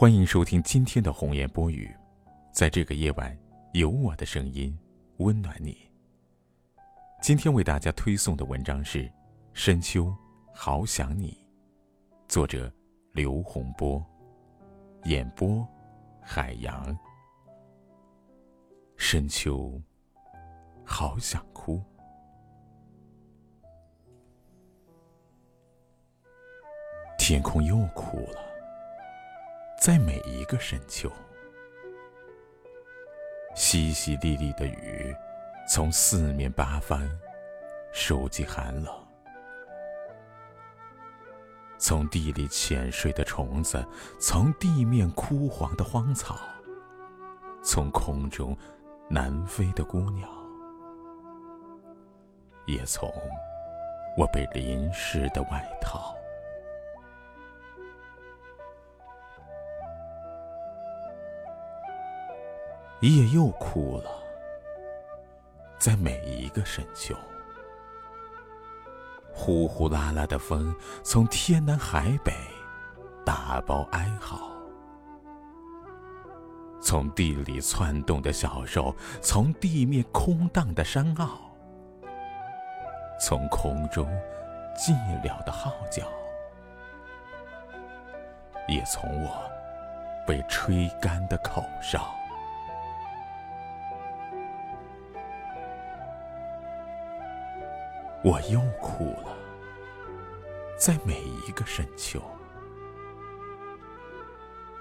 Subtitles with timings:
[0.00, 1.92] 欢迎收听今天的红颜播语，
[2.52, 3.36] 在这个夜晚，
[3.72, 4.78] 有我的声音
[5.16, 5.76] 温暖你。
[7.20, 9.06] 今天为大家推送的文章是
[9.54, 10.14] 《深秋
[10.54, 11.32] 好想你》，
[12.28, 12.72] 作者
[13.10, 14.00] 刘洪波，
[15.02, 15.66] 演播
[16.22, 16.96] 海洋。
[18.96, 19.82] 深秋
[20.84, 21.82] 好想哭，
[27.18, 28.57] 天空又哭了。
[29.80, 31.08] 在每一个深秋，
[33.54, 35.14] 淅淅沥沥的雨
[35.68, 37.08] 从四面八方
[37.92, 38.92] 收集寒冷，
[41.78, 43.86] 从地里潜睡的虫子，
[44.18, 46.36] 从地面枯黄的荒草，
[47.62, 48.54] 从空中
[49.08, 50.28] 南飞的孤鸟，
[52.66, 53.08] 也从
[54.16, 56.17] 我被淋湿的外套。
[63.00, 64.10] 夜又哭了，
[65.78, 67.14] 在每一个深秋，
[69.32, 70.74] 呼呼啦啦的风
[71.04, 72.32] 从天南海北
[73.24, 74.50] 打包哀嚎，
[76.80, 81.24] 从地里窜动的小兽，从地面空荡的山坳，
[83.20, 84.08] 从空中
[84.76, 84.90] 寂
[85.22, 86.02] 寥的号角，
[88.66, 89.30] 也从我
[90.26, 92.12] 被吹干的口哨。
[98.24, 99.36] 我又哭了，
[100.76, 102.20] 在每一个深秋，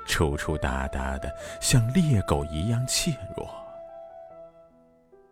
[0.08, 3.48] 抽抽搭搭的，像猎狗一样怯弱，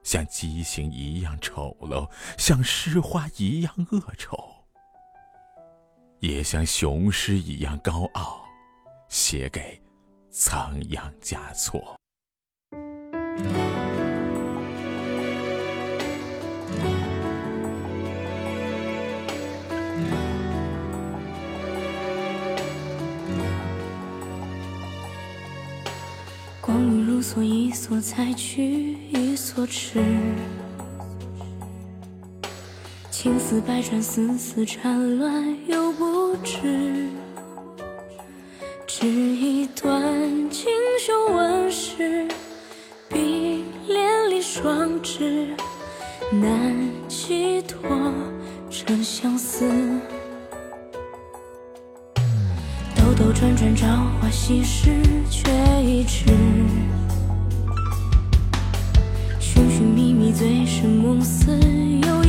[0.04, 4.38] 像畸形一样丑陋，像诗花一样恶丑，
[6.20, 8.46] 也像雄狮一样高傲，
[9.10, 9.82] 写给
[10.30, 11.96] 仓央嘉措。
[27.28, 30.00] 所，一梭采取，一梭痴。
[33.10, 37.10] 情丝百转，丝丝缠乱又不知。
[38.86, 39.92] 织一段
[40.52, 40.68] 锦
[41.04, 42.28] 绣纹饰，
[43.10, 45.48] 碧连理双枝，
[46.32, 46.76] 难
[47.08, 47.90] 寄托
[48.70, 49.68] 成相思。
[52.96, 53.88] 兜兜转转，朝
[54.22, 54.92] 花夕拾，
[55.28, 55.50] 却
[55.84, 56.26] 已迟。
[60.36, 61.58] 醉生梦死，
[62.06, 62.25] 又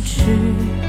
[0.00, 0.85] 却已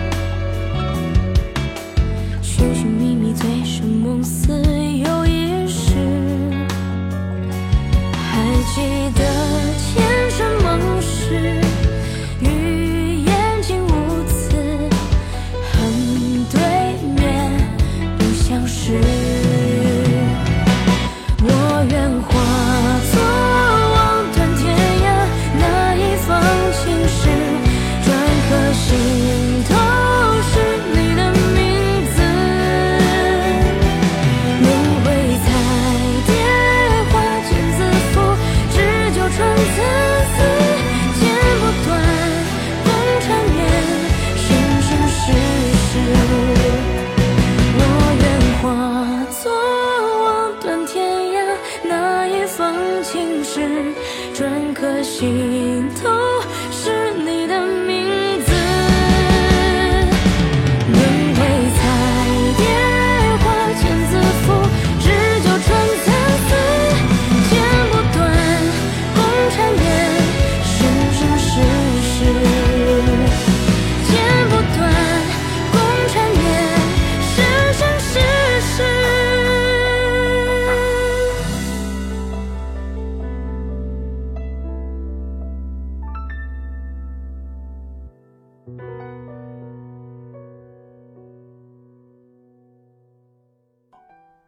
[53.09, 53.61] 情是
[54.33, 56.09] 篆刻心头
[56.69, 57.96] 是你的名。